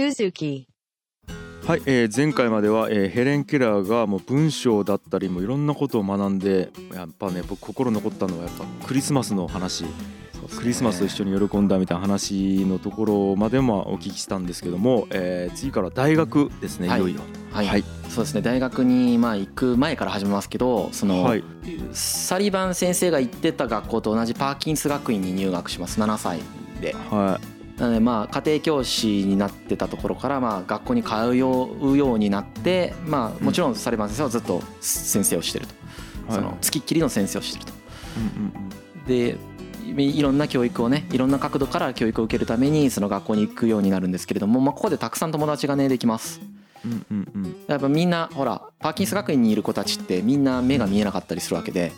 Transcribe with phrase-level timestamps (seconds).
[0.00, 0.64] Suzuki.
[1.66, 9.84] はい、えー前回までは、えーヘレン・ケラーがもう文章だったりもいろんなことを学んでやっぱね僕心残ったのはやっぱクリスマスの話。
[10.56, 16.98] クリスマスを一緒に喜んだみたいな話のところまでもお聞きしたんですけども、えー次から大学ですね、はい。
[17.00, 17.20] いよいよ。
[17.52, 17.84] はい、はい。
[18.08, 18.40] そうですね。
[18.40, 21.44] 大学にまあ行く前から始めますけどその、はい。
[21.92, 26.00] サリバン先生が行ってた学校と同じパーキンス学院に入学します。
[26.00, 26.40] 7歳
[26.80, 26.94] で。
[27.10, 27.38] は
[27.80, 37.72] なのでまあ家庭教師になってたところからまあ学校に通うようになってまあもちろんサリバン先生はずっと先生をしてると、いその付きっきりの先生をしてると。
[38.16, 38.70] うんうん
[39.06, 39.38] で
[39.96, 46.40] いろんな教育をねいろんな角度から教育を受けるためにその学校に行くようになるんですけれども、まあ、ここでたくさん友達がねできます。
[46.84, 47.44] うんうんうん。
[47.46, 51.90] うんやっぱみんなほらパーキンス学院にいる子たちってみんな目が見えなかったりするわけで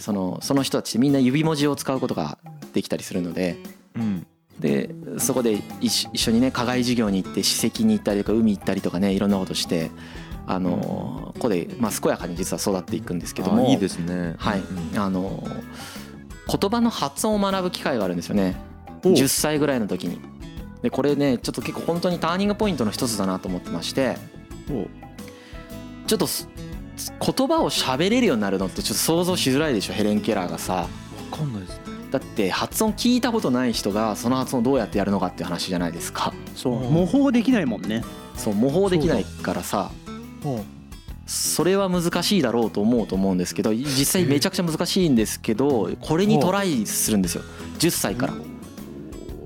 [0.00, 2.36] そのその人たちってみんな指文字を使うことが
[2.74, 3.56] できたりするので
[3.96, 4.26] うん
[4.60, 9.90] でそこで一緒一緒にね課外授業に行って史跡に行ったりとか海行ったりとかねいろんなことして
[10.46, 14.34] あのここでまあ健やかに実は育っていくんですけどもあいいですね。
[14.38, 14.60] はい。
[14.60, 15.42] うんあの
[16.52, 18.56] 言葉の発音を学ぶ機会があるんですよね。
[19.04, 20.20] お10歳ぐらいの時に。
[20.82, 24.16] でこれねちょっと結構本当にターニングポイントの一つだなと思ってまして
[24.70, 24.86] お
[26.06, 26.48] ちょっとす
[26.98, 30.88] 言葉を喋れるようになるのってちょっと想像しづらいでしょヘレン・ケラーがさ。
[31.30, 36.32] わかんないですねだって発音聞いたことない人がその発音どうやってやるのかっていう話じゃないですか。
[36.54, 36.90] そう。
[36.90, 38.04] 模倣できないもんね。
[38.36, 39.90] そう模倣できないからさ
[41.26, 47.42] それは難しいだろうと思うと思うんですけど実際めちゃくちゃ難しいんですけどこれにトライするんですよ。
[47.78, 48.34] 10歳から。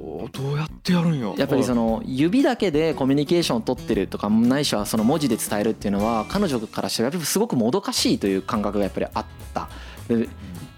[0.01, 1.35] おどうやってやるんや。
[1.37, 9.69] やっぱりその指だけでコミュニケーションを取ってるとかないしはその文字で伝えるっていうのは彼女からしてやっぱりすごくもどかしいという感覚がやっぱりあった。
[10.09, 10.29] で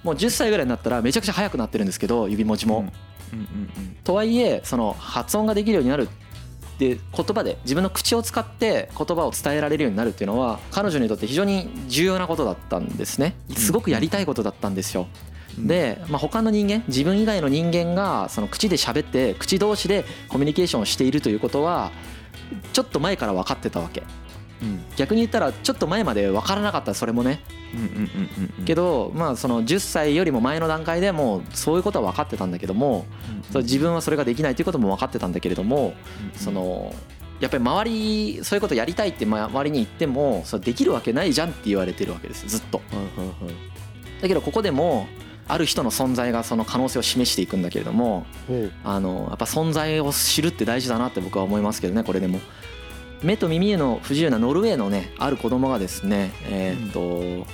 [0.06, 2.92] もう10歳ぐらいになったらめちゃくちゃ速くなってるんですけど指文字も、
[4.04, 13.34] とはいえその発音ができるようになるって言葉で自分の口を使って言葉を伝えられるようになるっていうのは彼女にとって非常に重要なことだったんですね。
[13.56, 15.08] すごくやりたいことだったんですよ。
[15.58, 15.66] うん。
[15.66, 21.90] で、まあ、他の人間自分以外の人間がその口で喋って口同士でコミュニケーションをしているということは
[22.72, 24.04] ちょっと前から分かってたわけ
[24.62, 24.84] うん。
[24.96, 27.40] 逆に言ったらちょっと前まで分からなかったそれもね。
[28.64, 33.06] けどまあその10歳よりも前の段階でもうそういうことは分かってたんだけども
[33.54, 35.94] 自分はそれができないということも分かってたんだけれども
[36.34, 36.94] その
[37.40, 42.46] やっぱり周りそういうことやりたいって周りに言ってもそれできるわけないじゃんって言われてるわけです。
[42.46, 42.80] ずっと。
[44.22, 45.06] だけどここでも
[45.46, 48.26] ある人の存在がその可能性を示していくんだけれども
[48.84, 52.40] あのやっぱ存在を知るって大事だなって僕は思いますけどねこれでも。
[53.22, 57.46] 目と耳の不自由なノルウェーのねある子供がですねえーっと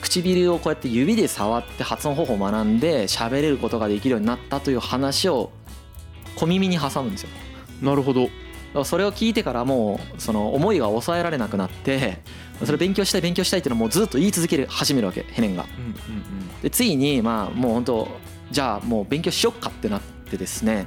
[0.00, 5.50] 唇をこうやって指で触って発音方法を学んで喋れることができるようになったという話を
[6.36, 7.30] 小耳に挟むんですよ。
[7.82, 8.28] なるほど
[8.84, 12.20] それを聞いてからもうその思いが抑えられなくなって
[12.64, 15.66] それ勉強したい勉強したいっていうのをもうずっと言い続ける始めるわけヘレンが。
[16.62, 18.08] でついにまあもう本当
[18.50, 20.86] じゃあもう勉強しよっかってなってですね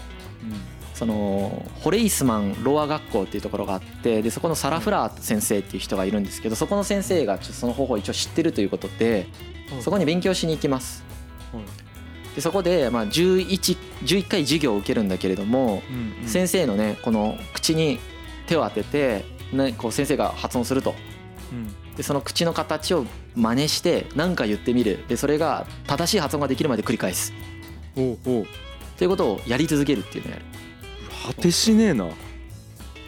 [1.02, 9.26] そのホレイスマンローア学校っていうところがあってでそこのサラ・フラー先生っていう人がいるんですけどそこの先生がちょっとその方法を一応知ってるということで
[9.74, 9.82] うん。
[9.82, 11.04] そこに勉強しに行きます。
[11.54, 11.64] はい
[12.36, 15.84] でそこでまあ 11, 11回授業を受けるんだけれども
[16.26, 18.00] 先生のねこの口に
[18.48, 20.94] 手を当てて、ね、こう先生が発音すると。
[21.52, 21.96] うん。
[21.96, 25.04] でその口の形を真似して何か言ってみる。
[25.10, 27.34] でそれが正しい発音ができるまで繰り返す。
[27.96, 28.46] ほうほう。
[28.98, 30.46] ということをやり続けるっていうのをやる
[31.24, 32.06] 果てしねえな。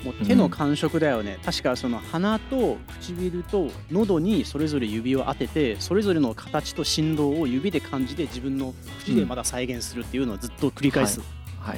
[0.03, 11.21] もう手の感触だよね、確かその鼻と唇と喉にそれぞれ指を当ててそれぞれの形と振動を指で感じて自分の口でまだ再現するっていうのをずっと繰り返す、
[11.57, 11.77] はい。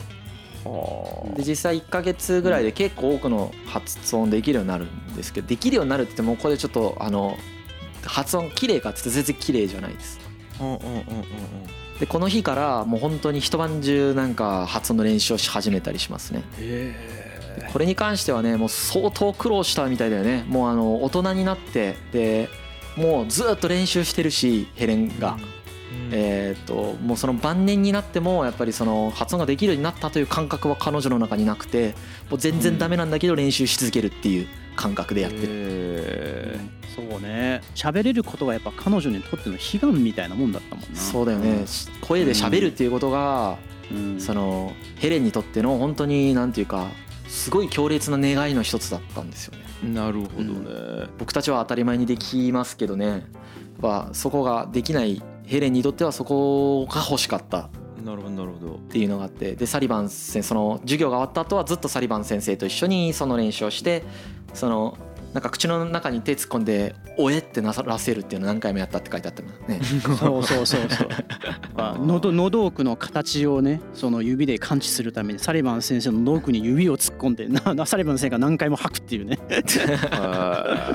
[0.63, 7.37] はで実際1ヶ月ぐらいで結構多くの発音できるようになるんですけどできるようになるって言ってもここでちょっとあの
[8.03, 10.19] 発音綺麗かって言って全然綺麗じゃないです。
[10.59, 11.05] あうんうんうんうんうん
[11.99, 16.43] でこの日からもう本当に一晩中なんか発音の練習をし始めたりしますね。
[16.59, 17.15] へ
[17.71, 20.45] これに関してはねもう相当苦労したみたいだよね。
[20.47, 22.49] もうあの大人になってで
[22.97, 25.37] もうずっと練習してるしヘレンが、
[26.11, 31.95] えー、ともうその晩年になってもやっぱりその発音ができるようになったという感覚は彼女の中になくて
[32.29, 36.24] もう全然ダメなんだけど練習し続けるっていう感覚でやってる、へ
[36.95, 37.61] そうね。
[37.75, 40.99] 喋れることがやっぱ彼女にとっての悲願みたいなもんだったもんな。
[40.99, 41.65] そうだよね。
[42.01, 43.57] 声で喋るっていうことが
[43.91, 44.19] うん。
[44.19, 46.87] そのヘレンにとっての本当になんていうか
[47.27, 49.65] すごい強烈な願いの一つだったんですよね。
[49.83, 51.07] えなるほどね。
[51.17, 53.05] 僕たちは当たり前にできますけどね。
[53.07, 53.21] やっ
[53.81, 57.69] ぱそこができないヘレンにとってはそこが欲しかった。
[58.03, 58.73] なるほどなるほど。
[58.75, 59.55] っていうのがあって。
[59.55, 64.03] でサリバン先その授業が終わった後はずっとサリバン先生と一緒にその練習をして
[64.53, 64.97] その
[65.35, 69.81] なんか口の中に手突っ込んで「おえ」ってなさらせるっていうのを何回もやったって書いてあったもんね。
[70.17, 71.09] そうそうそうそう
[71.75, 79.37] まあ喉喉奥の形をねその指で感知するためにサリバン先生の喉奥に指を突っ込んでな なサリバン先生が何回も吐くっていうね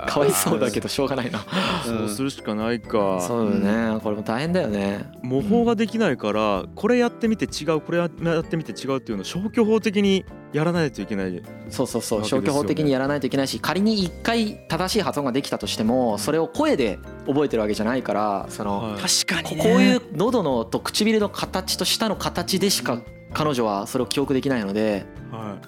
[0.06, 1.44] かわいそうだけどしょうがないな。
[1.84, 5.04] そうするしかないかそうよねこれも大変だよね。
[5.22, 8.10] 模倣ができないからこれやってみて違うこれやっ
[8.44, 12.24] てみて違うっていうのを消去法的にやらないといけないそうそうそう。
[12.24, 19.00] 消去法的にやらないといけないし仮に一回正しい発音ができたとしてもそれを声で覚えてるわけじゃないからその、はい。
[19.00, 19.62] 確かにね。
[19.62, 23.00] こういう喉のと唇の形と舌の形でしか
[23.32, 25.58] 彼女はそれを記憶できないのでは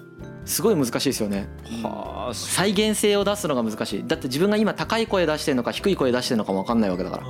[0.45, 1.47] すごい難しいですよね。
[1.65, 4.03] いはあ再現性を出すのが難しい。
[4.05, 7.25] だって自分が今高い声出してるのか低い声出してるのかも分かんないわけだから。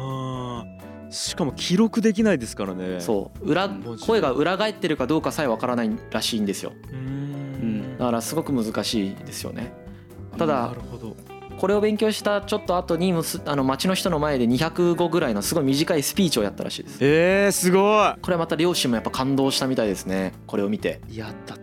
[1.11, 2.99] しかも記録できないですからね。
[2.99, 3.45] そう。
[3.45, 6.73] 裏声が裏返ってるかどうかさえ分からないらしいんですよ。
[6.91, 7.22] うん
[7.97, 9.73] だからすごく難しいですよね。
[10.37, 10.73] ただ
[11.57, 13.13] これを勉強したちょっと後に
[13.45, 16.97] あの町の人の前で200語ぐらいのすごい短いスピーチをやったらしいです。
[17.01, 17.79] えー、すご
[18.21, 20.33] これはまた両親もやっぱ感動したみたいですね。
[20.47, 20.99] これを見て。
[21.09, 21.59] いいやだっ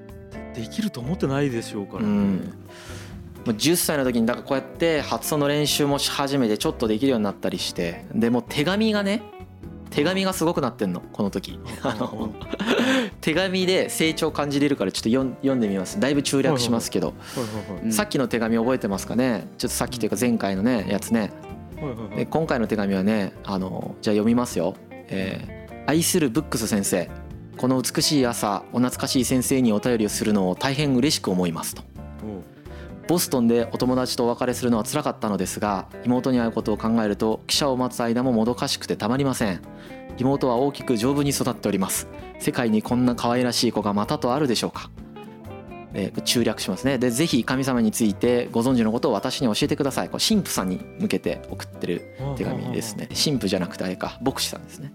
[0.55, 2.03] てできると思ってないでしょうから。
[2.03, 2.55] ね、うん。
[3.47, 9.23] もう10歳の時にだからこうやって発音の練習もし始めてちょっとできるようになったりしてでもう手紙がね
[9.89, 11.59] 手紙がすごくなってんのこの時。
[11.83, 12.33] あの
[13.21, 16.01] 手紙で成長を感じれるからちょっと読ん読んでみます。
[16.01, 17.15] だいぶ中略しますけど。
[17.91, 19.47] さっきの手紙覚えてますかね？
[19.59, 21.33] ちょっとさっきというか前回のねやつね。
[22.17, 24.75] で今回の手紙はねあのじゃあ読みますよ、
[25.09, 27.11] えー愛するブックス先生。
[27.57, 31.83] この美しい朝お懐かしい先生にお便りをするのを大変嬉しく思いますと
[33.11, 39.61] ボストンでお友達とお別れするのは辛かったのですが妹に会うことを考えると記者を待つ間ももどかしくてたまりません。
[40.17, 42.07] 妹は大きく丈夫に育っております。
[42.39, 44.93] 世界にこんな可愛らしい子がまたとあるでしょうか。
[45.95, 46.99] えー中略しますね。
[46.99, 50.09] でぜひ神様についてご存知のことを私に教えてください。
[50.09, 53.09] これ神父さんに向けて送ってる手紙ですね。
[53.09, 54.19] 神父じゃなくてあれか。
[54.23, 54.93] 牧師さんですね。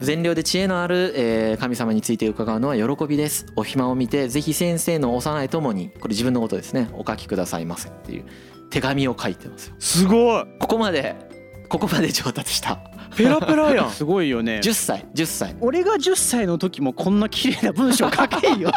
[0.00, 3.46] 善良で知恵のある、えー神様について伺うのは喜びです。
[3.56, 6.88] お暇を見てぜひ先生の幼い友にこれ自分のことですね。
[6.92, 8.24] お書きくださいませっていう
[8.70, 9.74] 手紙を書いてますよ。
[9.78, 10.44] すごい。
[10.58, 11.16] ここまで
[11.68, 12.78] ここまで上達した
[13.16, 13.90] ペラペラやん。
[13.92, 14.60] すごいよね。
[14.62, 15.56] 10歳10歳。
[15.60, 18.70] 俺が10歳の時もこんな綺麗な文章書けんよ。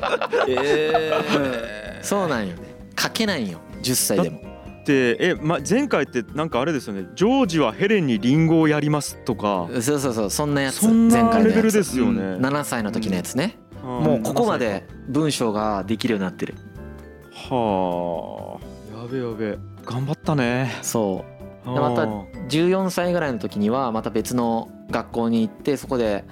[0.48, 2.76] えそうなんよね。
[2.98, 3.60] 書けないんよ。
[3.82, 4.40] 10歳でも。
[4.84, 7.06] でえ、ま、前回ってなんかあれですよね。
[7.16, 9.68] ジョージはヘレンにリンゴをやりますとか。
[9.80, 10.30] そうそうそう。
[10.30, 10.76] そんなやつ。
[10.76, 11.56] そんな前回のやつ。
[11.56, 16.54] レベルですよね、7歳の時のやつね、ももうここまで文章ができるようになってる。
[17.32, 19.02] はあ。
[19.02, 19.58] やべやべ。
[19.84, 20.72] 頑張ったね。
[20.82, 21.35] そう
[21.66, 22.04] また
[22.48, 26.24] 14歳ぐらいの時にはまた別の学校に行ってそこで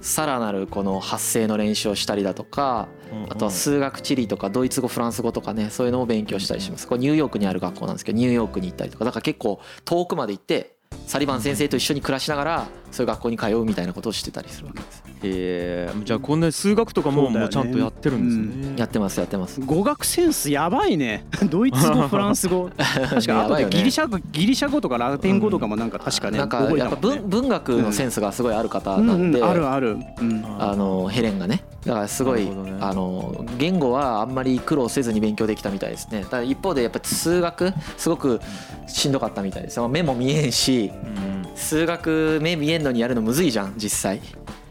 [0.00, 2.88] さらなるこの発声の練習をしたりだとか
[3.28, 6.86] あとは数学地理とかドイツ語フランス語とかねそういうのを勉強したりします。
[6.86, 10.75] これニューヨークにある学校なんですけどニューヨークに行ったりとかだから結構遠くまで行って
[11.06, 15.02] サリバン先生と一緒に暮らしながらそういう学校に通うみたいなことをしてたりするわけです。
[15.22, 15.90] え。
[15.92, 19.60] ー、じゃあこんな数学とかももうちゃんとやってるんですね、やってますやってます。
[19.60, 21.26] 語学センスやばいね。
[21.48, 22.70] ドイツ語フランス語。
[22.76, 23.72] 確かあとやばいよね。
[23.72, 29.48] でギリシャ語ギリシャ語とかラテン語とかもなんか確かねなんか覚えやったぱ文文学のセンスがすごいある方うんなんで、うん。
[29.48, 29.96] あるある。
[30.20, 30.44] うん。
[30.58, 32.78] あのヘレンがねだからすごい、ね。
[32.80, 36.24] あの言語はあんまり苦労せずに勉強できたみたいですね。
[36.24, 38.40] ただ一方でやっぱり数学すごく
[38.88, 39.76] しんどかったみたいです。
[39.76, 41.46] よ目も見えんしうん。
[41.54, 44.20] 数学目見えんのにやるのむずいじゃん実際。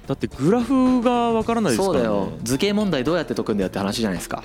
[0.07, 2.05] だってグラフがわからないですからね。
[2.05, 2.29] そうだよ。
[2.43, 4.43] 図形問題どうやって解くんだよって話じゃないですか。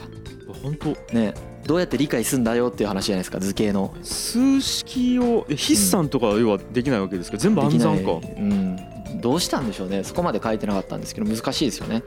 [0.63, 1.35] 本当ね。
[1.67, 3.93] どうやって理解すんだよっていう話じゃないですか図形の。
[4.03, 7.37] 数式をえ筆算とか要はできないわけですか？
[7.37, 8.13] 全部暗算か。
[8.13, 8.79] うん。
[9.21, 10.03] どうしたんでしょうね。
[10.03, 12.03] そこまで書いてなかったんですけど難しいですよね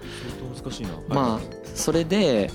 [0.69, 1.39] 相当難しいなまあ
[1.75, 2.51] それで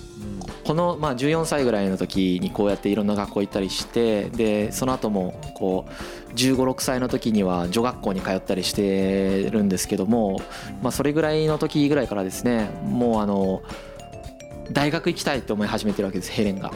[0.65, 10.41] このまあ14歳ぐらいの時にこうやっていろんな学校行ったりしてでその後もこう1 5 6歳の時には女学校に通ったりしてるんですけども、
[10.83, 13.63] まあ、それぐらいの時ぐらいからですねもうあの
[14.71, 16.73] 大学行きたいって思い始めてるわけですヘレンが。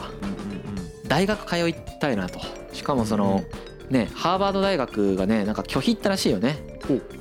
[1.07, 2.41] 大学通いたいなと
[2.73, 3.43] しかもその
[3.91, 6.57] ねハーバード大学がねなんか拒否ったらしいよね。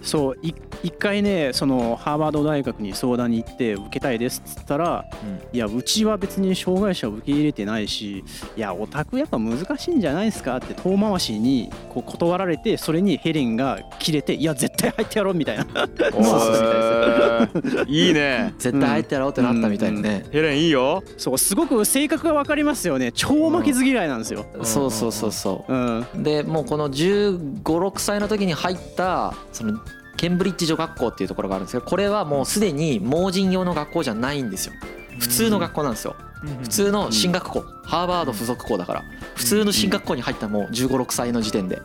[0.01, 0.53] そうい
[0.83, 5.05] 一回ねそのハーバード大学に相談に行って受けたいですっつったら
[5.51, 8.23] いやうちは別に障害者を受け入れてないし
[8.55, 15.65] いやオタクやっぱ難しいんじゃないですかって遠回しにこう断られてそれにヘレンが切れていや絶対入ってやろうみたいな。
[17.87, 18.53] いいね。
[18.57, 20.25] 絶対入ってやろうってなったみたいなね。
[20.31, 21.03] ヘレンいいよ。
[21.17, 23.11] そうすごく性格が分かりますよね。
[23.11, 24.45] 超負けず嫌いなんですよ。
[24.63, 25.73] そうそうそうそう。
[25.73, 26.23] うん。
[26.23, 29.79] でもうこの1 5 6歳の時に入ったその
[30.21, 34.73] ケンブリッジ女学校っていうところがあるんですけどこれはもうすでに盲人用の学校じゃないんですよ。
[35.19, 36.15] 普通の学校なんですよ。
[36.61, 37.65] 普通の進学校。
[37.83, 39.03] ハーバード附属校だから。
[39.33, 41.81] 普通の進学校に入ったもう1 5 6歳の時点で。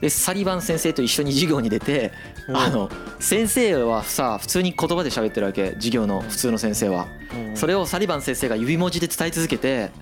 [0.00, 2.10] でサリバン先生と一緒に授業に出て
[2.48, 2.56] うん。
[2.56, 5.74] あの先生はさ普通に言葉で喋ってるわけ。
[5.74, 7.06] 授業の普通の先生は。
[7.54, 9.92] それをサリバン先生が指文字で伝え続けて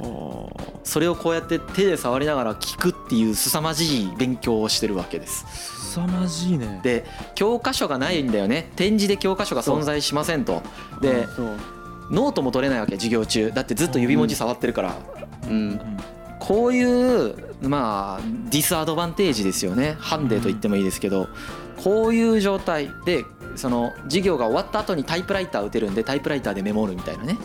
[0.83, 6.81] それをこうやって手で触りながら聞くっていう凄まじい勉強をしてるわけです凄まじいね。
[6.83, 7.05] で
[7.35, 8.71] 教科書がないんだよね。
[8.77, 10.63] 展示で教科書が存在しませんと。
[11.01, 11.27] で
[12.11, 13.51] ノートも取れないわけ授業中。
[13.53, 14.95] だってずっと指文字触ってるから。
[15.49, 15.81] うん。
[16.39, 19.97] こういうまあディスアドバンテージですよね。
[19.99, 21.29] ハンデと言ってもいいですけど。
[21.83, 22.91] こういう状態。
[23.05, 23.25] で
[23.57, 27.37] その授業が終わった後にタイプライター打てるんでタイプライターでメモるみたいなね。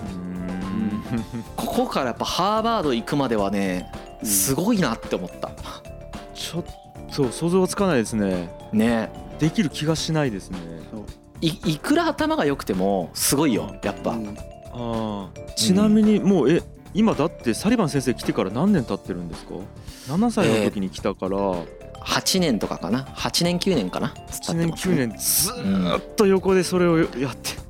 [1.56, 3.92] ここからやっぱハーバード行くまではね
[4.24, 5.52] すごいなって思った。
[6.34, 6.66] ちょっ
[7.14, 8.50] と想像がつかないですね。
[8.72, 9.10] ね。
[9.40, 10.58] できる気がしないですね。
[11.42, 14.12] いいくら頭が良くてもすごいよやっぱ。
[14.12, 14.28] うん。
[14.28, 14.34] あ
[14.74, 16.62] あちなみにもうえ
[16.94, 19.56] 今だってサリバン先生来てから何年経ってるんですか
[20.08, 21.38] ？7歳の時に来たから。
[22.04, 23.04] 8年とかかな。
[23.16, 27.08] 8年9年かな8年9年年ずーっと横でそれをやっ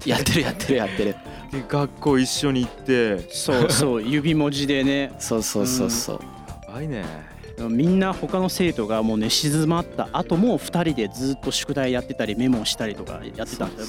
[0.01, 1.15] てやってるやってるやってる。
[1.51, 3.29] で学校一緒に行って。
[3.31, 5.13] そうそう指文字でね。
[5.19, 6.19] そうそうそうそう。
[6.67, 7.05] やばいね
[7.57, 13.87] みんな他の生徒がもうね静まった後も2人でずっと宿題やってたりメモをしたりとかやってたんだよ。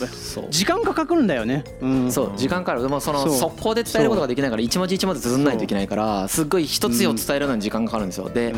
[0.50, 1.64] 時間がかかるんだよね。
[1.80, 2.12] うん。
[2.12, 2.82] そう時間かかる。
[2.82, 8.28] でもその速攻で伝えることができないから一文字一文字綴んないといけないからすっごい一つを伝えるのに時間かかるんですよ。
[8.28, 8.54] で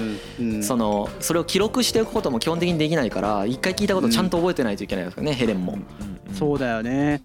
[0.62, 5.78] そのそれを記録しておくことも基本的にできないから一回聞いたことをちゃんと覚えてないといけないですよねヘレンも。
[6.32, 7.22] そうだよね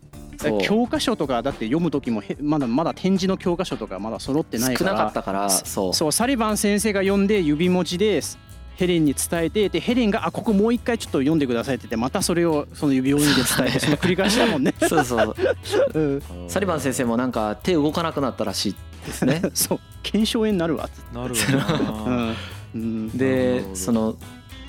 [0.62, 4.92] 教科書とかだって読む時もへまだまだ展示の教科書とかまだ揃ってないから。
[4.92, 5.94] 少なかったからそう。
[5.94, 8.22] そうサリバン先生が読んで指文字で
[8.76, 14.74] ヘレンに伝えてでヘレンが「あここもう一回ちょっと読んでください」って言ってまたそれをその指文字で伝えて その繰り返しだもんね。
[14.90, 15.36] そうそう。
[15.94, 19.42] うん、サリバン先生もなんか手動かなくなったらしいですね。
[19.54, 19.80] そう。
[20.04, 20.90] 腱鞘炎になるわ。
[21.14, 22.34] なるほどうな、
[22.80, 23.10] ん。
[23.10, 24.16] でその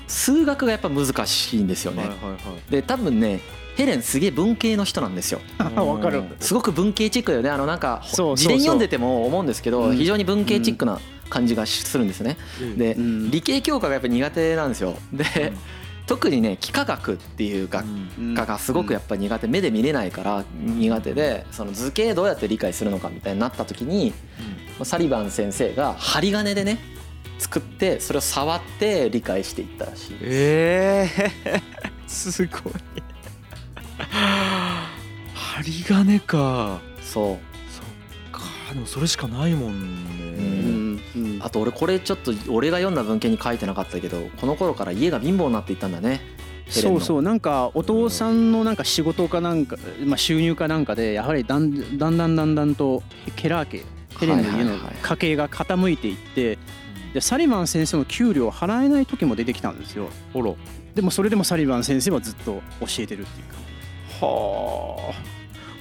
[0.07, 1.99] 数学がやっぱ難しいんですよね。
[1.99, 2.37] はいはいは
[2.67, 2.71] い。
[2.71, 3.39] で多分ね
[3.75, 5.41] ヘレンすげえ文系の人なんですよ。
[5.75, 6.23] わかる。
[6.39, 7.49] すごく文系チックだよね。
[7.49, 9.97] あのなんか自伝読んでても思うんですけどうん。
[9.97, 10.99] 非常に文系チックな
[11.29, 12.37] 感じがするんですね。
[12.77, 13.31] でうん。
[13.31, 14.95] 理系教科がやっぱ苦手なんですよ。
[15.11, 15.25] で
[16.05, 17.85] 特にね幾何学っていう学
[18.19, 19.47] うん科がすごくやっぱ苦手。
[19.47, 24.13] 目で見れないから苦手でその図形どうやって理解するのかみたいになった時に
[24.83, 26.77] サリバン先生が針金でね
[27.39, 31.09] 作ってそれを触って理解していったらしいえ
[31.45, 31.61] え
[32.07, 32.61] すごい
[35.33, 36.81] 針金か。
[37.01, 37.37] そう。
[37.71, 37.85] そっ
[38.31, 38.41] か
[38.73, 39.81] でもそれしかないもんうね
[41.15, 41.39] うんうん。
[41.41, 46.21] あと俺これちょっと俺が読んだ文献に書いてなかったけどこの頃から家が貧乏になっていったんだね。
[46.67, 47.21] そうそう。
[47.21, 53.03] なんかお父さんのなんか仕事かなんか、まあ、収入かなんかでやはりだんだんだんだんだんと
[53.35, 53.83] ケラー家
[54.19, 56.57] ヘレンの家の家計が傾いていって
[57.13, 60.09] でサリバン先生の給料を払えない時も出てきたんですよ。
[60.33, 60.53] ほら
[60.95, 63.55] でもそれでもサリバン先生はずっと教えてるっていうか、
[64.21, 65.13] は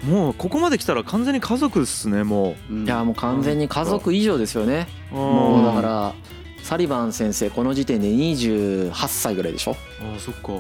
[0.05, 0.07] あ。
[0.07, 2.75] もうここまで来たら完全に家族ですねもう。
[2.75, 2.85] ん。
[2.85, 4.89] いやもう完全に家族以上ですよね。
[5.13, 6.15] うもうあだから
[6.63, 9.77] サリバン先生この時点で28歳ぐらいでしょ？
[10.01, 10.53] あそっか。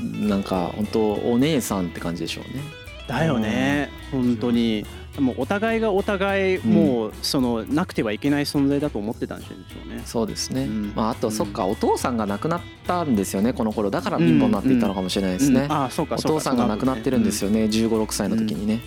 [0.00, 2.62] なんか本当お姉さんって感じでしょうね。
[3.08, 4.84] だよね本当に
[5.18, 9.54] もうお互いがお互いもうそのなくてはいけない存在だと思ってたんでしょ
[9.86, 10.02] うね。
[10.04, 10.92] そうですね、うん。
[10.94, 13.90] まああとうんそっかお父さんが亡くなったんですよねこの頃。
[13.90, 15.72] だから貧乏になっていったのかもしれないですね、うん。
[15.72, 18.80] ああそうかおそうか父さんが亡くなってるんですよね1 5 6歳の時にね、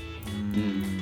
[0.54, 0.99] うん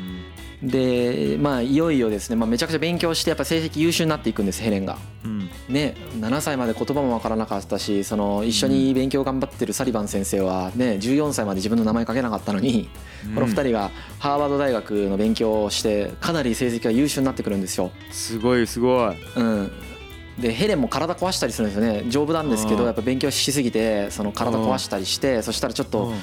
[0.62, 4.98] でまあいよいよですね、まあ、めちゃくちゃ勉強してやっぱ成績優秀になっていくんですヘレンが。
[5.24, 5.50] うん。
[5.70, 12.90] ね、7歳まで言葉もわからなかったしその一緒に勉強頑張ってるサリバン先生は、ね、14歳まで自分の名前書けなかったのに、
[13.36, 17.92] この2人がハーバード大学の勉強をしてかなり成績が優秀になってくるんですよ。
[18.12, 19.16] すごいすごい。
[19.36, 19.72] うん。
[20.40, 22.06] でヘレンも体壊したりするんですよね。
[22.10, 26.14] 丈夫なんですけどやっぱ勉強しすぎてその体壊したりしてそしたらちょっと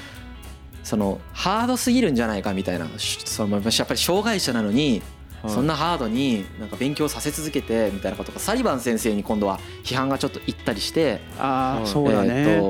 [0.85, 5.03] そのハードすぎるんじゃないかみたいなしそのやっぱり障害者なのに
[5.49, 12.61] そんなハードになんか勉強させ続けてみたいなことがサリバン先生に今度は批判がちょっと行ったりしてあそうだね、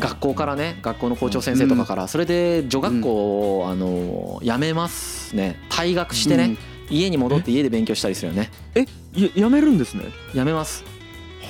[0.00, 5.60] 学校からね学校の校長先生とかからそれで女学校をあの辞めますね。
[5.70, 6.56] 退学してね
[6.90, 8.50] 家に戻って家で勉強したりするよね。
[8.74, 10.04] えややめるんですね？
[10.34, 10.84] 辞めます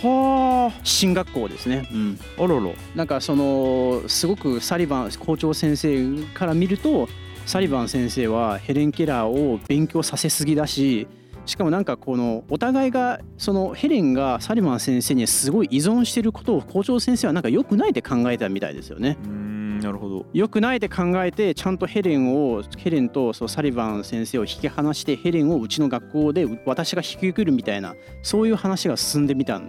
[0.03, 2.63] は進学校ですね、うん、ああらら。
[2.95, 7.09] なんかそのすごくサリバン校長先生から見ると
[7.45, 11.07] サリバン先生はヘレン・ケラーを勉強させすぎだし
[11.47, 19.17] しかもなんかこのお互いがそのヘレンがサリバン先生にすごい依存してることを校長先生はなんか良くないって考えたみたいですよね。
[19.25, 20.27] うんなるほど。
[20.33, 29.61] 良くないって考えてちゃんとヘレンをヘレンとそうサリバン先生を引き離してヘレンをうちの学校で私が引き受けるみたいなそういう話が進んでみた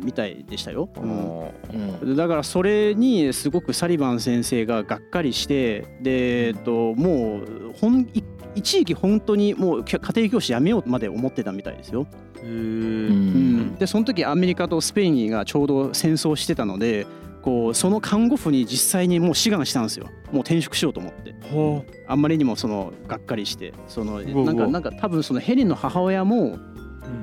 [0.00, 0.88] みたいでしたよ。
[0.96, 2.16] うんうん。
[2.16, 8.22] だからそれにすごくサリバン先生ががっかりしてで、えっと、もうほんい
[8.54, 12.06] 一時期本当にもう家庭教師辞めようまで思ってたみたいですよ。
[12.42, 17.06] ううんん、でその時アメリカとスペインがちょうど戦争してたので
[17.48, 20.10] こうその看護婦に実際にもう志願したんですよ。
[20.30, 21.34] もう転職しようと思って。
[21.50, 26.58] はあんまりにもそのがっかりしてそのわなんかなんか多分そのヘレンの母親も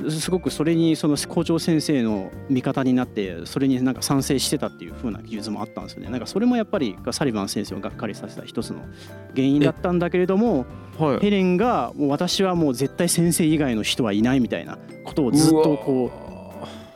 [0.07, 6.09] あすごくそれにその校長先生の味方になってそれになんか賛成してたっていう風な記述もあったんですよね。
[6.09, 8.79] なんかそれもやっぱりサリバン先生をがっかりさせた一つの
[9.35, 10.65] 原因だったんだけれども
[10.97, 11.19] はい。
[11.19, 16.11] ヘレンがもう私はもう絶対先生以外の人はいないみたいなことをずっとこ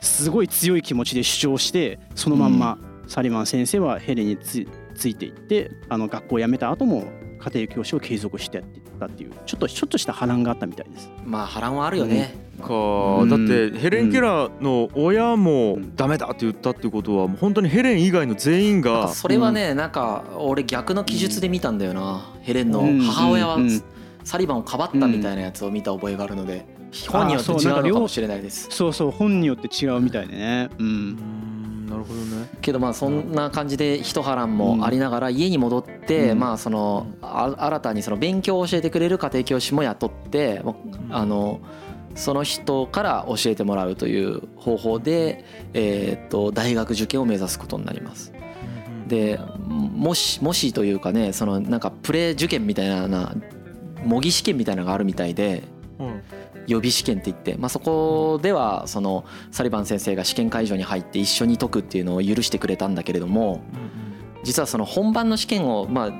[0.02, 2.80] うすごい強い気持ちで主張してそのまんま
[3.10, 7.06] サリバン先生はヘレンにつついていってあの学校を辞めた後も
[7.40, 11.10] 家庭教師を継続してやってたっていうちょっとちょっとした波乱があったみたいです。
[11.26, 13.30] まあ波乱はあるよね、かうん。
[13.30, 22.32] だってヘレン・ケラーの親もうんダメだって言ったってことはもう本当にヘレン以外の全員がそれはねなんか俺逆の記述で見たんだよな。
[22.42, 23.58] ヘレンの母親は
[24.24, 26.66] サリバンをかばったみたいなやつを見た覚えがあるので
[27.08, 28.68] 本によって違うのかもしれないです。
[28.70, 30.70] そうそう本によって違うみたいでね。
[30.78, 30.84] う。
[30.84, 31.49] うんん
[31.90, 32.48] なるほどね。
[32.62, 36.40] けどまあそんな感じで一波乱もありながら家に戻ってうん。
[36.40, 40.62] まあそのあ新たにその勉強を教えてくれる家庭教師も雇って
[41.10, 41.60] あの
[42.16, 48.32] その人から教えてもらうという方法でえーっと大学受験を目指すことになります。
[49.08, 53.36] でもしもしというかねそのなんかプレ受験みたいな
[54.06, 55.79] 模擬試験みたいなのがあるみたいでうん
[56.68, 63.62] 予備試験って言って、まあ、そこではそのサリバン先生が試験会場に入って一緒に解くっていうのを許してくれたんだけれども
[64.44, 66.12] 実はその本番の試験をまあ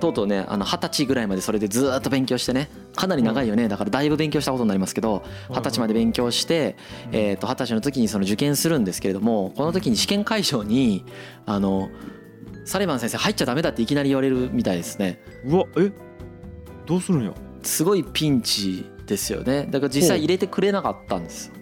[0.00, 6.76] とうとうねあの二十歳ぐらいまでそれでずっと勉強してねかなり長いよねだからだいぶ勉強したことになりますけど二十歳まで勉強して
[7.10, 11.04] えーと二十歳の時にその受験するんですけれどもこの時に試験会場に
[11.46, 11.90] あの
[12.64, 15.20] サリバン先生入っちゃダメだっていきなり言われるみたいですね。
[15.46, 15.90] うわえ？
[16.86, 17.32] どうするんや？
[17.62, 19.66] すごいピンチですよね。
[19.68, 21.52] だから実際入れてくれなかったんです。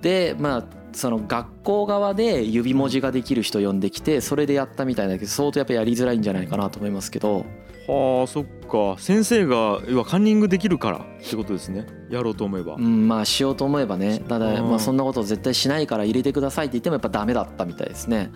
[0.00, 7.44] でまあその学校側で指文字ができる人呼んできてそれでやったみたいだけど相当やっぱやりづらいんじゃないかなと思いますけど。
[7.88, 9.00] はあそっか。
[9.00, 11.86] 先生が要はカンニングできるからってことですね。
[12.10, 12.76] やろうと思えば。
[12.76, 14.22] うんまあしようと思えばね。
[14.28, 14.70] ただうん。
[14.70, 18.30] まあそんなこと絶対しないから入れてくださいって言ってもやっぱダメだったみたいですね。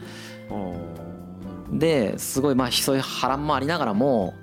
[1.70, 4.34] ですごいまあそういう波乱もありながらも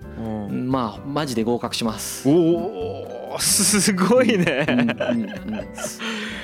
[0.50, 2.30] まあマジで合格します。
[2.30, 4.66] おおすごいね。
[4.70, 5.68] うんうんうん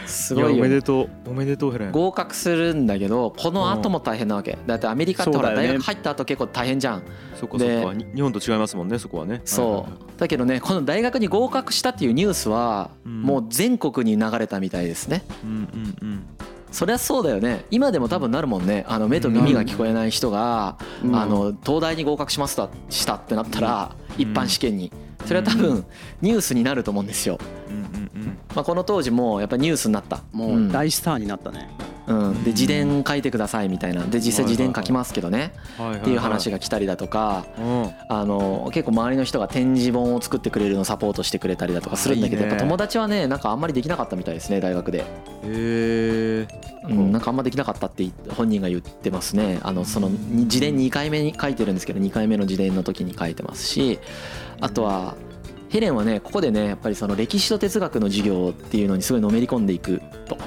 [0.09, 1.09] すごいおめでとう。
[1.29, 1.91] おめでとうヘレン。
[1.91, 4.57] 合格するんだけどこの後も大変なわけ。
[4.65, 7.03] だってアメリカってほら大学入った後結構大変じゃん。
[7.35, 9.41] そっかそっでかに日本と違いますもんねそこはね。
[9.45, 10.19] そう。
[10.19, 13.21] だけどねこの大学に合格したっていうニュースはうん。
[13.21, 15.23] もう全国に流れたみたいですね。
[15.43, 16.25] うんうんうん。
[16.71, 17.65] そりゃそうだよね。
[17.71, 18.85] 今でも多分なるもんね。
[18.87, 21.15] あの目と耳が聞こえない人がうん。
[21.15, 24.21] あの東大に合格しますだしたってなったらうん。
[24.21, 24.91] 一般試験に
[25.25, 25.85] それは多分
[26.21, 27.37] ニュースになると思うんですよ
[28.55, 30.21] まあこの当時もやっぱニュースになった。
[30.31, 31.69] もう大スターになったね。
[32.07, 34.03] うん、で自伝書いてくださいみたいな。
[34.03, 35.53] で実際自伝書きますけどね。
[35.97, 37.91] っていう話が来たりだとかうん。
[38.09, 45.03] あの結構周りの人が展示本を作ってくれるのをサポートしてくれたりだとかするんだけどやっぱ友達はねなんかあんまりできなかったみたいですね大学で、へ
[45.43, 46.47] え
[46.89, 49.59] うん、なんかあんまできなかったって本人が言ってますね。
[49.61, 53.99] あのそのに自伝2回目に書いてるんですけど2回目の自伝の時に書いてますし
[54.61, 55.15] あとは
[55.69, 60.37] ヘレンはねここでねやっぱりその歴史と哲学の授業っていうのにすごいのめり込んでいくと。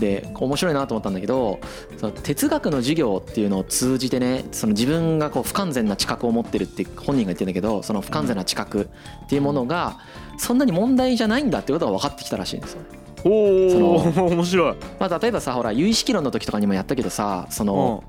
[0.00, 1.60] で面白いなと思ったんだけど
[1.96, 8.88] その哲学の授業っていうのを通じてねその自分がこう不完全な知覚を持ってるって本人が言ってるんだけどその不完全な知覚
[9.24, 9.98] っていうものが
[10.38, 12.88] そんなに問題じゃないんだってことが分かってきたらしいんですよね。
[13.24, 18.02] お 面白いまあ、例えばさほら有意識論の時とかにもやったけどさその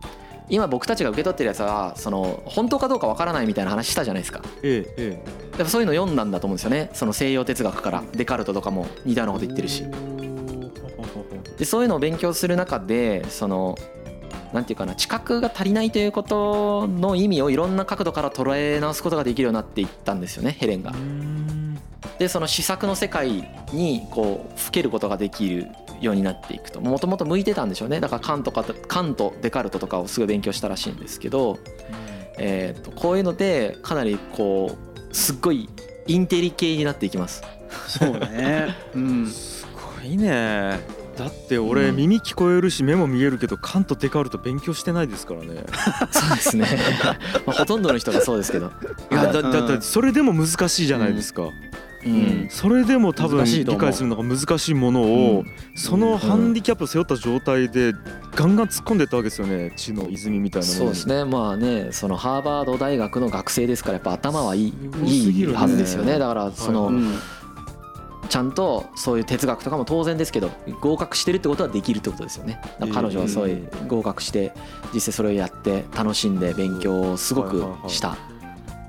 [0.49, 4.41] 今僕たちが受け取ってるやつはその本当かどうか分からないみたいな話したじゃないですか。
[4.61, 9.85] えええやっぱそういうの読んだんだと思うんですよねその西洋哲学からデカルトとかも似たようなこと言ってるし。
[11.57, 13.77] でそういうのを勉強する中でその
[14.53, 20.95] なんていうかな知覚が足りないということの意味をいろんな角度から捉え直すことができるようになっていったんですよねヘレンがう。
[20.95, 21.79] ん
[22.19, 25.67] でその試作の世界にこうふけることができる
[26.03, 26.81] ようになっていくと。
[26.81, 27.99] もともと向いてたんでしょうね。
[27.99, 31.59] だからカントかカントデカルトとかをすごい勉強したらしいんですけど、
[32.37, 34.77] えー、とこういうのでかなりこ
[35.11, 35.69] うすっごい
[36.07, 37.43] インテリ系になっていきます。
[37.87, 38.75] そうね。
[38.95, 39.27] うん。
[39.27, 39.67] す
[40.01, 40.79] ごいね。
[41.17, 41.95] だって俺うん。
[41.95, 45.63] 耳聞こえるし目も見えるけどカント・デカルト勉強してないですからね。
[46.11, 46.67] そうですね。
[47.45, 48.71] まあほとんどの人がそうですけど。
[49.11, 51.51] いやだだってそれでも難しいじゃないですか、うん
[52.49, 57.93] それでも多分理解するのが難しいものを、そのハンディキャップを背負った状態で
[58.35, 59.71] ガンガン突っ込んでったわけですよね。
[59.75, 60.85] 知の泉みたいなものに。
[60.85, 61.25] そうですね。
[61.25, 64.73] まあねそのハーバード大学の学生ですからやっぱ頭はいい
[65.05, 66.19] いいはずですよね。
[66.19, 66.91] だからその、
[68.29, 70.49] ちゃんとそういう哲学とかも当然ですけど
[70.81, 72.59] 合格してるってことはできるってことですよね。
[72.93, 74.53] 彼女はそういう合格して
[74.93, 78.17] 実際それをやって楽しんで勉強をすごくした。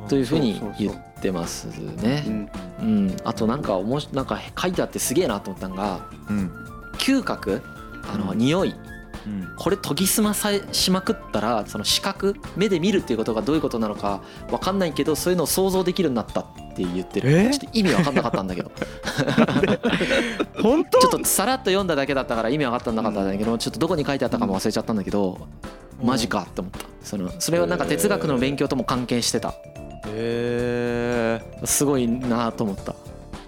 [0.09, 2.21] というふうに言ってますうね。
[2.21, 2.51] ん。
[2.81, 6.51] うん、あとなんかおもしなんか書いてあってすげえなと思ったのがうん。
[6.99, 7.63] 嗅覚
[8.13, 8.39] あのうん。
[8.39, 8.75] 匂い。
[9.27, 9.49] うん。
[9.57, 16.45] これ研ぎ澄まさしまくったらその視覚目で見るっていうことがどういうことなのか分かんないけどそういうのを想像できるようになったっ
[16.77, 17.31] て言ってる。
[17.31, 17.51] え？
[17.51, 18.71] ちょっと意味分かんなかったんだけど。
[20.63, 20.99] 本当？
[21.01, 25.49] ちょっとさらっと読んだだけだったから意味分かったんなかったんだけどちょっとどこに書いてあったかも忘れちゃったんだけど
[26.03, 26.81] マジかって思った。
[27.03, 29.51] そのそれはなんか哲学の勉強とも関係してた。
[29.51, 29.55] へ
[30.07, 30.94] え
[31.65, 32.95] すごいなと思った。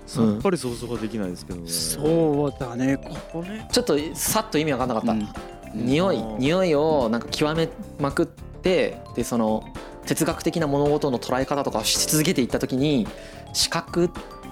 [0.07, 1.69] さっぱり想像ができないですけどね。
[1.69, 2.97] そうだね。
[3.33, 5.29] これちょっとさっと意味分かんなかった、うん。
[5.75, 6.17] 匂い。
[6.17, 6.39] うん。
[6.39, 7.69] 匂いをなんか極め
[7.99, 9.65] まくってでその
[10.07, 13.09] 哲学的な物事の捉え方とかをし続けていった時に
[13.53, 14.11] 視覚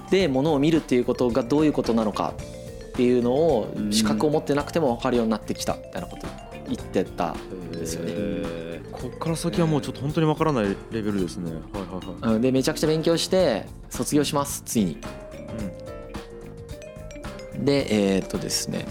[0.09, 2.33] で物を見るっていうことがどういうことなのか
[2.89, 3.93] っていうのをうん。
[3.93, 6.27] 視覚を持ってなくても分かるようになってきたみたいなこと
[6.67, 7.35] 言ってた、
[7.71, 8.65] ですよね。
[8.91, 11.51] こっから先はもうちょっと本当にわからないレベルですね。
[11.51, 12.35] はいはいはい。
[12.35, 14.97] うんでめちゃくちゃ勉強して卒業しますついに。
[17.59, 18.85] でえーっとですね。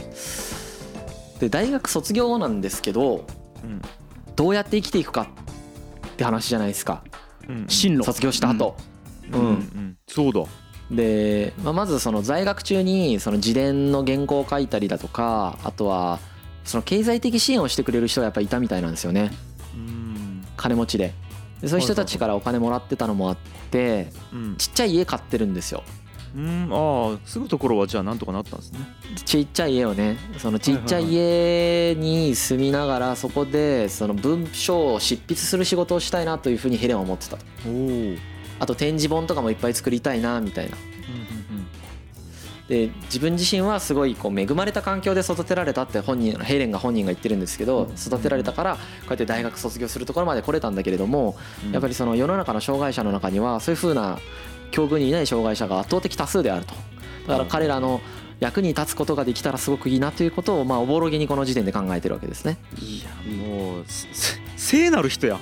[1.40, 3.24] で大学卒業後なんですけど
[3.62, 3.82] うん。
[4.36, 5.28] どうやって生きていくか
[6.06, 7.02] って話じゃないですか。
[7.48, 8.04] うん進路。
[8.04, 8.76] 卒業した後、
[9.32, 9.46] うんうん。
[9.46, 9.96] うん。
[10.06, 10.44] そうだ。
[10.90, 16.20] で、まあ、まずその在学中にその自伝の原稿を書いたりだとかあとは
[16.64, 19.30] その経済的支援をしてくれる人がやっぱいたみたいなんですよね。
[19.74, 20.44] うん。
[20.56, 21.12] 金持ちで。
[21.60, 23.36] でそういう人たちからお金もらってたのもあっ
[23.70, 24.56] てうん。
[24.56, 25.82] ちっちゃい家買ってるんですよ。
[26.36, 26.68] うん。
[26.72, 28.80] ああ住むところはじゃあなんとかなったんですね。
[29.24, 37.36] ちっちゃい家をねそのちっちゃい家に住みながらそこでその文章を執筆する仕事をしたいなというふうにヘレンは思ってた。
[37.36, 37.44] と
[38.60, 40.76] あと展示本とかもいっぱい作りたいなみたいな
[42.68, 51.72] で自分自身はすごいこう恵まれた環境で育てられたって本人ヘイレンが本人が言ってるんですけど育てられたからこうやって大学卒業するところまで来れたんだけれどもうん。
[51.72, 54.18] やっぱりその世の中の障害者の中にはそういうふうな
[54.70, 56.74] 境遇にいない障害者が圧倒的多数であると。
[57.28, 58.00] だから彼らの
[58.40, 62.58] 役に立つことができたらすごくいいなということをまあおぼろげにこの時点で考えてるわけですね。
[62.78, 63.10] いや
[63.46, 63.84] もう
[64.56, 65.38] 聖なる人や。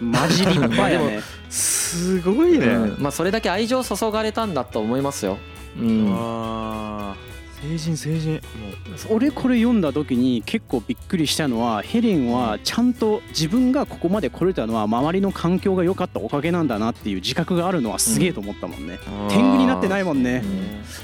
[0.00, 1.20] マジ立派やね。
[1.50, 3.02] すごいね、うん。
[3.02, 5.38] まあそれだけ愛情を注がれたんだと思いますよ。
[5.78, 7.32] うん、ああ
[7.62, 8.34] 成人成人。
[8.34, 20.42] も俺これ読んだ時に結構びっくりしたのはヘレンはちゃんと自分がここまで来れたのは周りの環境が良かったおかげなんだなっていう自覚があるのはすげえと思ったもんね、う天狗になってないもんね。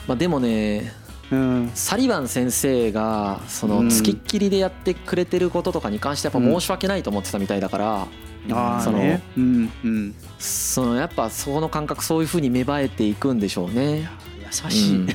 [0.06, 0.92] まあ、でもね
[1.30, 1.70] うん。
[1.74, 3.90] サリバン先生がそうのん。
[3.90, 8.06] 付きっきりでやってくれてることとかに関してやっぱ申し訳ないと思ってたみたいだから、
[8.48, 10.14] そのああねうんうん。
[10.38, 14.08] そのやっぱそこの感覚そういうふうに芽生えていくんでしょうね。
[14.50, 15.06] 優しい、うん。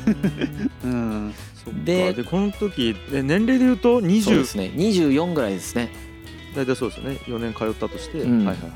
[0.83, 1.33] うん。
[1.85, 4.71] ででこの時え年齢で言うとそうで20すね。
[4.75, 5.89] 24ぐらいですね。
[6.55, 7.17] 大体そうですよね。
[7.25, 8.37] 4年通ったとして、うん。
[8.39, 8.69] はいはいはい。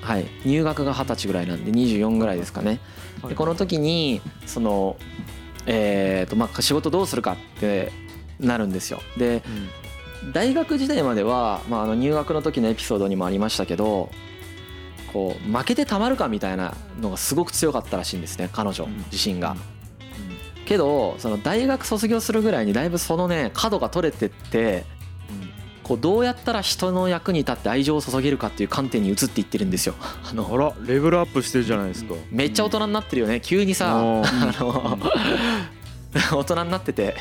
[0.00, 2.80] はい、入学が二十歳ぐらいなんで24ぐらいですかね。
[3.28, 4.96] でこの時にその
[5.66, 7.92] えーとまあ仕事どうするかって
[8.40, 9.02] なるんですよ。
[9.16, 9.42] で
[10.32, 14.10] 大学時代までは、まあ、あの入学の時のエピソードにもありましたけど
[15.12, 19.04] こう負けてたまるかみたいなのがすごく強かったらしいんですね彼女うん。
[19.10, 19.56] 自身が。
[20.68, 24.84] けどその大学卒業するぐらいにだいぶそのね角が取れてって
[25.82, 29.94] こうどうやったら人の役に立って愛情を注げるかっていう観点に移っていってるんですよ。
[29.98, 33.40] ああのらレベルアップしてるじゃないですか、めっちゃ大人になってるよね。
[33.40, 34.22] 急にさあの
[36.36, 37.16] 大人になってて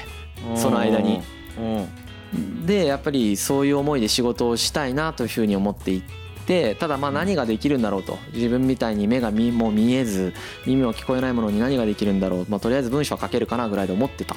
[0.55, 1.21] その間に。
[1.57, 1.87] うん
[2.65, 6.01] でやっぱりそういう思いで仕事をしたいなというふうに思っていっ
[6.47, 10.33] てただまあ何ができるんだろうと自分みたいに目が見も見えず
[10.65, 14.35] 耳も聞こえないものに何ができるんだろう、まあ、とりあえず文章は書けるかなぐらいで思ってた。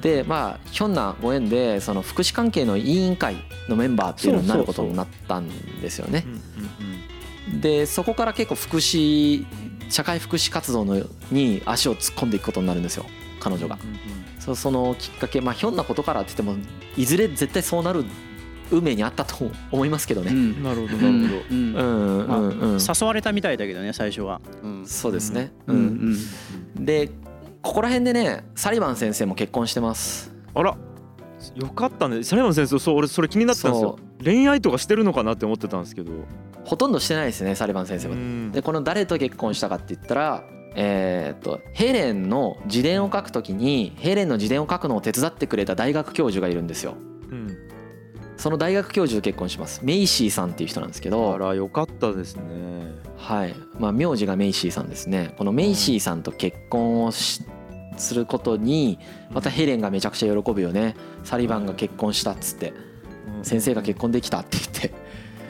[0.00, 3.36] でまあひょんなご縁でその福祉関係の委員会
[3.70, 5.48] のメンバーっていうのになることになったん
[5.80, 6.26] ですよね
[7.50, 7.56] う。
[7.56, 9.46] んでそこから結構福祉
[9.88, 13.06] 社会福祉活動のに足を突っ込んでいくことになるんですよ
[13.40, 13.78] 彼女が。
[14.54, 16.62] そのきっかけまあひょんなことからって言っても
[16.98, 18.04] いずれ絶対そうなる
[18.70, 20.32] 運命にあったと思いますけどね。
[20.32, 20.62] うん。
[20.62, 21.74] なるほどなるほど、うん。
[21.74, 22.26] うん。
[22.26, 24.86] うんうん、誘われたみたいだけどね最初は、うん。
[24.86, 25.52] そうですね。
[25.66, 26.14] ううん。
[26.78, 26.84] ん。
[26.84, 27.10] で
[27.62, 30.32] ここら辺でねサリバン先生も結婚してます。
[30.54, 30.76] あら。
[31.54, 32.22] よかったね。
[32.22, 33.98] サリバン先生そう俺それ気になってたんですよ。
[34.18, 36.12] そ恋愛とかしてるのかなって思ってたんですけど。
[36.64, 38.14] ほとんどしてないですねサリバン先生は。
[38.14, 38.50] うん。
[38.52, 40.44] でこの誰と結婚したかって言ったら
[40.76, 46.94] えーっとヘレンの自伝を書くときにヘレンの自伝を書くのを手伝ってくれた大学教授がいるんですよ。
[47.30, 47.56] うん
[48.44, 49.80] その大学教授と結婚します。
[49.82, 52.42] メイシーさんっていう人なんですけあどらよかったですね。
[53.16, 53.54] はい。
[53.78, 55.34] まあ名字がメイシーさんですね。
[55.38, 57.42] このメイシーさんと結婚をし
[57.96, 58.98] することに
[59.30, 60.94] またヘレンがめちゃくちゃ喜ぶよね。
[61.22, 62.74] サリバンが結婚したっつって。
[63.44, 64.92] 先生が結婚できたって言って。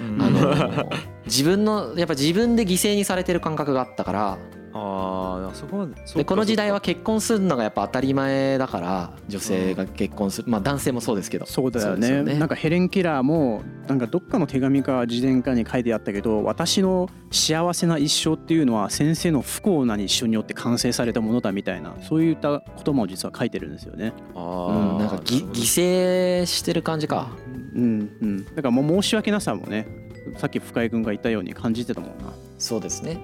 [0.00, 0.22] うん。
[0.22, 0.86] あの
[1.26, 4.38] 自分のやっぱ自分で犠牲にされてる感覚があったから
[4.76, 10.50] あーそこまででこの時代は結婚するのがやっぱ当たり前だから女性が結婚する。
[10.50, 11.46] まあ男性もそうですけど。
[11.46, 12.22] そうだよね。
[12.22, 12.34] ね。
[12.34, 24.12] なんかヘレン・ケラーもなんかどっかの手紙か自伝かに書いてあったけど私の幸せな一生っていうのは先生の不幸な日照によって完成されたものだみたいなそういったことも実は書いてるんですよね。
[24.34, 24.96] あうん。
[24.96, 27.28] ーなんかぎ犠牲してる感じか。
[27.74, 30.03] うんうん、だからもう申し訳なさもね
[30.36, 32.32] さっき深井君が言ったように感じてたもんな。
[32.58, 33.18] そうですね。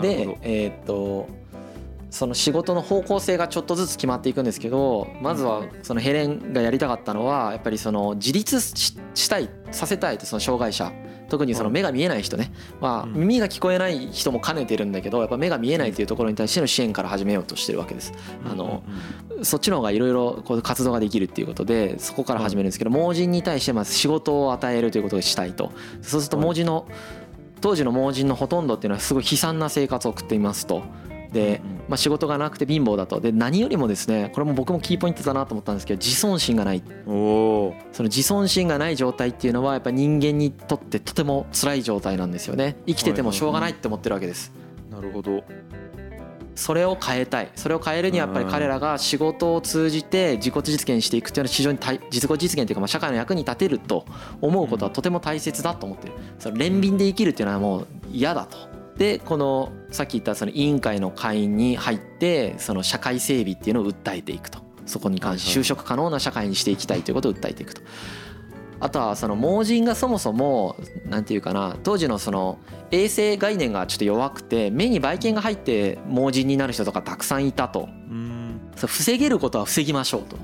[0.00, 0.38] でど。
[0.42, 1.44] えーっと
[2.14, 10.92] その仕事の方向性がちょっとずつ決まっていくんですけどまずはそのヘレンがやりたかったのはやっぱりその自立ししたいさせたいってその障害者
[11.28, 13.14] 特にその目が見えない人ね、まあ、うん。
[13.14, 18.12] 耳が聞こえない人も兼ねてるんだけどやっぱ目が見えないというところに対しての支援から始めようとしてるわけです。
[18.44, 18.82] あの
[19.42, 25.72] そっちの方がいろいろこう活動ができるっていうことでそこから始めるんですけど盲人に対してまず仕事を与えるということをしたいと。
[26.02, 26.86] そうすると盲人の
[27.60, 30.82] 当時の盲人のほとんどっていうのはすごい悲惨な生活を送っていますと。
[31.34, 33.20] で、まあ、仕事がなくて貧乏だと。
[33.20, 36.82] で何よりもですねこれも僕もキーポイントだなと思ったんですけど自尊心がない。
[37.04, 42.76] その自尊心がない状態っていうのはやっぱ人間にとってとても辛い状態なんですよね。
[42.86, 44.52] 生きててもしょうがないって思ってるわけです。
[44.90, 45.42] なるほど。
[46.54, 47.50] それを変えたい。
[47.56, 54.06] それを変えるにはやっぱり彼らが仕事を通じて自己実現していくっていうのは非常に大自己実現というかまあ社会の役に立てると
[54.40, 56.12] 思うことはとても大切だと思ってる。
[56.38, 64.64] その連便で生きるっていうのはもう嫌だとでこのさっき言ったその委員会の会員に入ってその社会整備っていうのを訴えていくと。
[64.86, 67.82] そこに関して就職可能な社会にしていきたいということを訴えていくと。
[68.80, 70.76] あとはその盲人がそもそも
[71.06, 72.58] なんていうかな当時のその
[72.90, 77.88] 衛生概念がちょっと弱くて目にばい菌が入って盲人になる人とかたくさんいたと。
[77.88, 78.60] うん。
[78.76, 80.36] そう防げることは防ぎましょうと。
[80.36, 80.42] は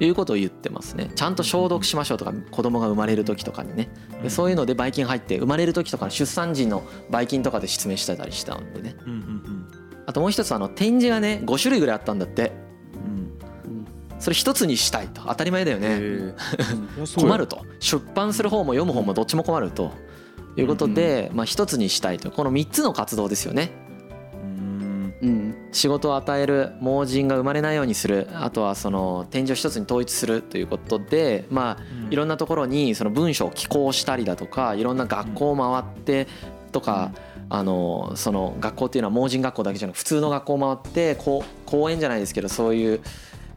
[0.00, 0.06] い。
[0.06, 1.10] いうことを言ってますね。
[1.14, 3.90] ちゃんと消毒しましょうとか子供が生まれる時とかにね。
[4.22, 8.96] でそういうのでばい菌入って生まれる時とかの出産時のばい菌とかで失明してたりしたんでね
[10.06, 12.52] あともう一つあの展示がね5種類ぐらいあったんだって。
[12.94, 14.20] うん。
[14.20, 15.22] それ一つにしたいと。
[15.26, 15.88] 当たり前だよね。
[15.90, 16.34] え。
[16.98, 17.64] ー 困ると。
[17.78, 19.92] 出版する方も読む方もどっちも困ると
[20.56, 22.30] いうことでまあ一つにしたいと。
[22.30, 23.89] この3つの活動ですよね
[25.22, 28.28] うんうん仕事を与える盲人が生まれないようにする。
[28.34, 36.26] あとはその展示を一つに統一するということでまあいろんなところにその文章を寄稿したりだとかいろんな学校を回って
[36.72, 37.12] とか
[37.48, 43.00] あのその学校っていうのは盲人学校だけじゃなく普通の学校を回ってこう講演じゃないですけどそういう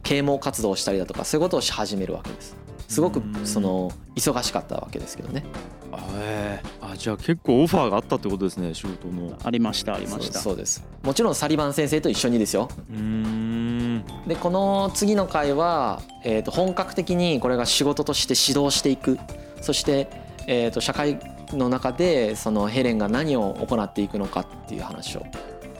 [0.02, 2.56] 啓蒙活動をしたりだとかそういうことをし始めるわけです。
[2.88, 5.44] すごくその忙しかったわけですけどね。
[5.90, 6.60] あえ。
[6.62, 10.38] ーあじゃあ結構オファーがあったってことですね仕事のありましたありました。
[10.38, 10.84] そうです。
[11.02, 12.68] もちろんサリバン先生と一緒にですよ。
[12.90, 19.18] うーんでこの次の回は、えー、と本格的にこれが仕事として指導していく
[19.60, 20.08] そして、
[20.46, 21.18] えー、と社会
[21.52, 25.26] の中でそのヘレンが何を行っていくのかっていう話を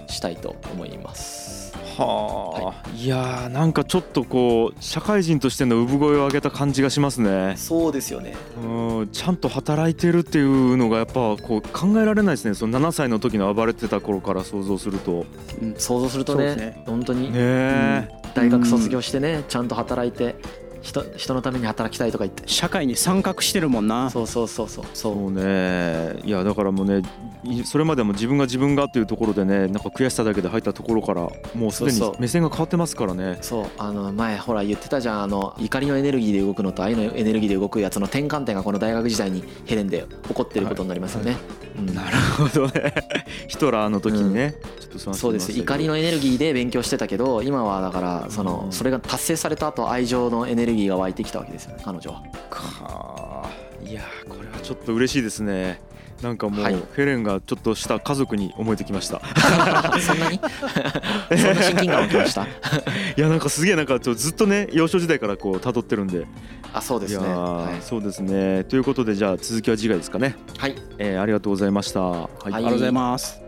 [0.06, 1.63] したいと思います。
[1.96, 7.54] はあ、い、やーなんかちょっとこう社会人としての産声を上げた感じがしますね。
[7.56, 8.34] そうですよね。
[8.62, 12.54] うんちゃんと働いてるっていうのがやっぱこう考えられないですね。
[12.54, 15.26] その7歳の時の暴れてた頃から想像すると。
[15.60, 16.82] うん想像するとねね。
[16.86, 17.32] 本当に。
[17.32, 20.36] ねえ、大学卒業してねちゃんと働いて
[20.84, 22.42] 人人のために働きたいとか言って。
[22.46, 24.10] 社会に参画してるもんな。
[24.10, 24.84] そうそうそうそう。
[24.92, 26.16] そそううね。
[26.24, 27.00] いやだからもうね
[27.42, 31.22] いそれまでも自分が自分がっていうところでねなんか悔しさだけで入ったところから
[31.54, 32.20] もうすでにそうそう。
[32.20, 33.38] 目線が変わってますからね。
[33.40, 33.66] そう。
[33.78, 35.22] あの前ほら言ってたじゃん。
[35.22, 41.36] あの怒りのエネルギーで動くのと愛のエネルギーで動くやつの転換点がこの大学時代にヘレンで起こってることになりますよね。
[41.78, 41.94] うん。
[41.94, 42.92] なるほどね。
[43.48, 52.22] ヒトラーの時にね、ちょっとそのそうです怒りのエネルギーで勉強してたけど今はだからそのうんそれが達成された後愛情のエネルギーが湧いてきたわけですよね彼女は。
[52.50, 53.50] か
[53.84, 55.80] いやーこれはちょっと嬉しいですね。
[56.22, 56.76] なんかもう、はい。
[56.96, 59.20] ヘレンがちょっとした家族に思えてきました。
[60.00, 60.40] そんなに？
[61.36, 62.44] そんな親近感湧きました？
[63.16, 66.26] いやなんかすげえなんかちょっとずっとね幼少時代からこう辿ってるんで。
[66.72, 67.26] あそうですね。
[67.26, 67.82] いやーはい。
[67.82, 68.64] そうですね。
[68.64, 70.74] ということでじゃあ続きは次回ですかね、はい。
[70.98, 72.00] えーありがとうございました。
[72.00, 72.50] はい。
[72.50, 73.40] はいありがとうございます。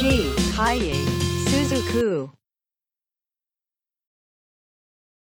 [0.00, 0.32] G.
[0.56, 0.94] Kaye
[1.68, 2.39] Suku.